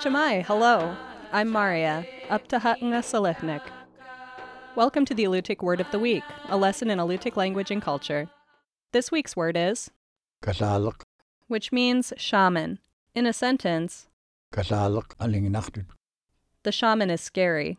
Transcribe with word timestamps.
Chamai, 0.00 0.44
hello. 0.44 0.94
I'm 1.32 1.48
Maria, 1.48 2.04
up 2.28 2.46
to 2.48 2.58
Hatnga 2.58 3.00
Salihnik. 3.02 3.62
Welcome 4.74 5.06
to 5.06 5.14
the 5.14 5.24
Alutiiq 5.24 5.62
Word 5.62 5.80
of 5.80 5.90
the 5.90 5.98
Week, 5.98 6.22
a 6.50 6.56
lesson 6.56 6.90
in 6.90 6.98
Alutiiq 6.98 7.34
language 7.36 7.70
and 7.70 7.80
culture. 7.80 8.28
This 8.92 9.10
week's 9.10 9.34
word 9.34 9.56
is, 9.56 9.90
Kasalik, 10.44 11.00
which 11.48 11.72
means 11.72 12.12
shaman. 12.18 12.78
In 13.14 13.24
a 13.24 13.32
sentence, 13.32 14.06
kasalik 14.52 15.14
aling 15.18 15.86
the 16.62 16.72
shaman 16.72 17.08
is 17.08 17.22
scary. 17.22 17.78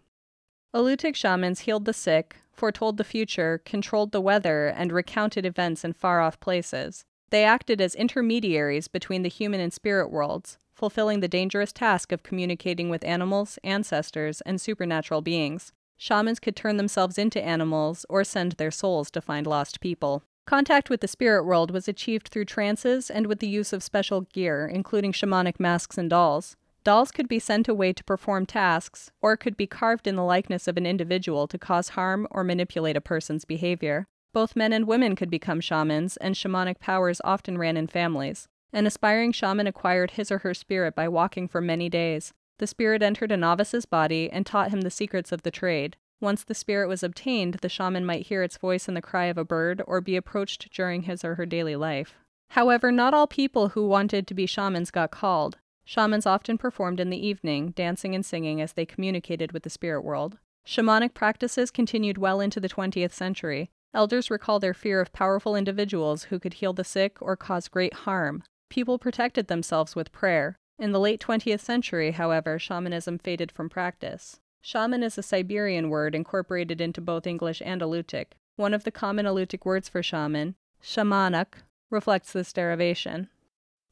Alutiiq 0.73 1.15
shamans 1.15 1.59
healed 1.61 1.85
the 1.85 1.93
sick, 1.93 2.37
foretold 2.57 2.97
the 2.97 3.03
future, 3.03 3.61
controlled 3.63 4.11
the 4.11 4.19
weather, 4.19 4.67
and 4.67 4.91
recounted 4.91 5.45
events 5.45 5.85
in 5.85 5.93
far 5.93 6.19
off 6.19 6.39
places. 6.39 7.05
They 7.29 7.43
acted 7.43 7.79
as 7.79 7.95
intermediaries 7.95 8.87
between 8.87 9.21
the 9.21 9.29
human 9.29 9.59
and 9.59 9.71
spirit 9.71 10.11
worlds, 10.11 10.57
fulfilling 10.73 11.19
the 11.19 11.27
dangerous 11.27 11.71
task 11.71 12.11
of 12.11 12.23
communicating 12.23 12.89
with 12.89 13.03
animals, 13.03 13.59
ancestors, 13.63 14.41
and 14.41 14.59
supernatural 14.59 15.21
beings. 15.21 15.71
Shamans 15.97 16.39
could 16.39 16.55
turn 16.55 16.77
themselves 16.77 17.17
into 17.17 17.43
animals 17.43 18.05
or 18.09 18.23
send 18.23 18.53
their 18.53 18.71
souls 18.71 19.09
to 19.11 19.21
find 19.21 19.47
lost 19.47 19.81
people. 19.81 20.23
Contact 20.45 20.89
with 20.89 21.01
the 21.01 21.07
spirit 21.07 21.43
world 21.43 21.71
was 21.71 21.87
achieved 21.87 22.29
through 22.29 22.45
trances 22.45 23.09
and 23.09 23.27
with 23.27 23.39
the 23.39 23.49
use 23.49 23.73
of 23.73 23.83
special 23.83 24.21
gear, 24.21 24.65
including 24.65 25.11
shamanic 25.11 25.59
masks 25.59 25.97
and 25.97 26.09
dolls. 26.09 26.55
Dolls 26.87 27.11
could 27.11 27.27
be 27.27 27.37
sent 27.37 27.67
away 27.67 27.91
to 27.91 28.03
perform 28.05 28.45
tasks, 28.45 29.11
or 29.21 29.35
could 29.35 29.57
be 29.57 29.67
carved 29.67 30.07
in 30.07 30.15
the 30.15 30.23
likeness 30.23 30.69
of 30.69 30.77
an 30.77 30.85
individual 30.85 31.45
to 31.45 31.57
cause 31.57 31.89
harm 31.89 32.25
or 32.31 32.45
manipulate 32.45 32.95
a 32.95 33.01
person's 33.01 33.43
behavior. 33.43 34.07
Both 34.33 34.55
men 34.55 34.71
and 34.71 34.87
women 34.87 35.13
could 35.13 35.29
become 35.29 35.59
shamans, 35.59 36.15
and 36.15 36.33
shamanic 36.33 36.79
powers 36.79 37.19
often 37.25 37.57
ran 37.57 37.75
in 37.75 37.87
families. 37.87 38.47
An 38.71 38.87
aspiring 38.87 39.33
shaman 39.33 39.67
acquired 39.67 40.11
his 40.11 40.31
or 40.31 40.37
her 40.37 40.53
spirit 40.53 40.95
by 40.95 41.09
walking 41.09 41.49
for 41.49 41.59
many 41.59 41.89
days. 41.89 42.31
The 42.59 42.67
spirit 42.67 43.03
entered 43.03 43.33
a 43.33 43.35
novice's 43.35 43.85
body 43.85 44.31
and 44.31 44.45
taught 44.45 44.71
him 44.71 44.79
the 44.79 44.89
secrets 44.89 45.33
of 45.33 45.41
the 45.41 45.51
trade. 45.51 45.97
Once 46.21 46.45
the 46.45 46.55
spirit 46.55 46.87
was 46.87 47.03
obtained, 47.03 47.55
the 47.55 47.67
shaman 47.67 48.05
might 48.05 48.27
hear 48.27 48.43
its 48.43 48.57
voice 48.57 48.87
in 48.87 48.93
the 48.93 49.01
cry 49.01 49.25
of 49.25 49.37
a 49.37 49.43
bird 49.43 49.81
or 49.85 49.99
be 49.99 50.15
approached 50.15 50.71
during 50.71 51.01
his 51.01 51.25
or 51.25 51.35
her 51.35 51.45
daily 51.45 51.75
life. 51.75 52.15
However, 52.51 52.93
not 52.93 53.13
all 53.13 53.27
people 53.27 53.67
who 53.67 53.85
wanted 53.85 54.25
to 54.25 54.33
be 54.33 54.45
shamans 54.45 54.89
got 54.89 55.11
called. 55.11 55.57
Shamans 55.87 56.25
often 56.25 56.57
performed 56.57 56.99
in 56.99 57.11
the 57.11 57.25
evening, 57.25 57.69
dancing 57.69 58.13
and 58.13 58.25
singing 58.25 58.59
as 58.59 58.73
they 58.73 58.85
communicated 58.85 59.53
with 59.53 59.63
the 59.63 59.69
spirit 59.69 60.01
world. 60.01 60.37
Shamanic 60.65 61.13
practices 61.13 61.71
continued 61.71 62.17
well 62.17 62.41
into 62.41 62.59
the 62.59 62.67
20th 62.67 63.13
century. 63.13 63.69
Elders 63.93 64.29
recall 64.29 64.59
their 64.59 64.73
fear 64.73 64.99
of 64.99 65.13
powerful 65.13 65.55
individuals 65.55 66.23
who 66.23 66.39
could 66.39 66.55
heal 66.55 66.73
the 66.73 66.83
sick 66.83 67.15
or 67.21 67.37
cause 67.37 67.69
great 67.69 67.93
harm. 67.93 68.43
People 68.69 68.99
protected 68.99 69.47
themselves 69.47 69.95
with 69.95 70.11
prayer. 70.11 70.57
In 70.77 70.91
the 70.91 70.99
late 70.99 71.21
20th 71.21 71.61
century, 71.61 72.11
however, 72.11 72.59
shamanism 72.59 73.17
faded 73.17 73.49
from 73.49 73.69
practice. 73.69 74.41
Shaman 74.59 75.03
is 75.03 75.17
a 75.17 75.23
Siberian 75.23 75.89
word 75.89 76.15
incorporated 76.15 76.81
into 76.81 76.99
both 76.99 77.25
English 77.25 77.61
and 77.63 77.81
Alutiiq. 77.81 78.33
One 78.57 78.73
of 78.73 78.83
the 78.83 78.91
common 78.91 79.25
Alutiiq 79.25 79.63
words 79.63 79.87
for 79.87 80.03
shaman, 80.03 80.55
shamanak, 80.83 81.59
reflects 81.89 82.33
this 82.33 82.51
derivation. 82.51 83.29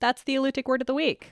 That's 0.01 0.23
the 0.23 0.35
Alutiiq 0.35 0.65
word 0.65 0.81
of 0.81 0.87
the 0.87 0.93
week. 0.93 1.31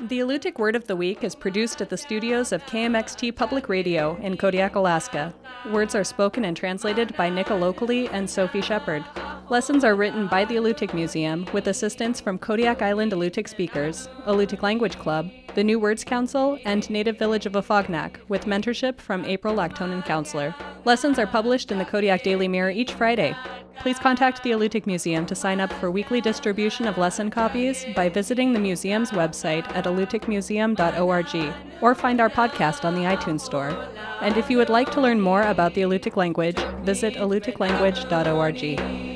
The 0.00 0.18
Alutiiq 0.18 0.58
Word 0.58 0.74
of 0.74 0.88
the 0.88 0.96
Week 0.96 1.22
is 1.22 1.36
produced 1.36 1.80
at 1.80 1.88
the 1.88 1.96
studios 1.96 2.50
of 2.50 2.66
KMXT 2.66 3.36
Public 3.36 3.68
Radio 3.68 4.16
in 4.16 4.36
Kodiak, 4.36 4.74
Alaska. 4.74 5.32
Words 5.70 5.94
are 5.94 6.02
spoken 6.02 6.44
and 6.44 6.56
translated 6.56 7.16
by 7.16 7.30
Nick 7.30 7.46
Alokli 7.46 8.08
and 8.10 8.28
Sophie 8.28 8.60
Shepard. 8.60 9.04
Lessons 9.50 9.84
are 9.84 9.94
written 9.94 10.26
by 10.26 10.46
the 10.46 10.56
Alutiiq 10.56 10.94
Museum 10.94 11.46
with 11.52 11.68
assistance 11.68 12.18
from 12.18 12.38
Kodiak 12.38 12.80
Island 12.80 13.12
Alutiiq 13.12 13.46
Speakers, 13.46 14.08
Alutiiq 14.26 14.62
Language 14.62 14.98
Club, 14.98 15.30
the 15.54 15.62
New 15.62 15.78
Words 15.78 16.02
Council, 16.02 16.58
and 16.64 16.88
Native 16.88 17.18
Village 17.18 17.44
of 17.44 17.52
Afognak, 17.52 18.16
with 18.28 18.46
mentorship 18.46 18.98
from 18.98 19.22
April 19.26 19.54
Laktonen 19.54 20.02
Counceller. 20.06 20.54
Lessons 20.86 21.18
are 21.18 21.26
published 21.26 21.70
in 21.70 21.76
the 21.76 21.84
Kodiak 21.84 22.22
Daily 22.22 22.48
Mirror 22.48 22.70
each 22.70 22.94
Friday. 22.94 23.36
Please 23.80 23.98
contact 23.98 24.42
the 24.42 24.52
Alutiiq 24.52 24.86
Museum 24.86 25.26
to 25.26 25.34
sign 25.34 25.60
up 25.60 25.70
for 25.74 25.90
weekly 25.90 26.22
distribution 26.22 26.86
of 26.86 26.96
lesson 26.96 27.30
copies 27.30 27.84
by 27.94 28.08
visiting 28.08 28.54
the 28.54 28.60
museum's 28.60 29.10
website 29.10 29.68
at 29.76 29.84
alutiiqmuseum.org 29.84 31.54
or 31.82 31.94
find 31.94 32.18
our 32.18 32.30
podcast 32.30 32.86
on 32.86 32.94
the 32.94 33.02
iTunes 33.02 33.42
Store. 33.42 33.90
And 34.22 34.38
if 34.38 34.48
you 34.48 34.56
would 34.56 34.70
like 34.70 34.90
to 34.92 35.02
learn 35.02 35.20
more 35.20 35.42
about 35.42 35.74
the 35.74 35.82
Alutiiq 35.82 36.16
language, 36.16 36.56
visit 36.82 37.12
alutiiqlanguage.org. 37.14 39.13